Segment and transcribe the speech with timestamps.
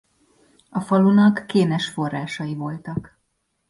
[0.69, 3.19] A falunak kénes forrásai voltak.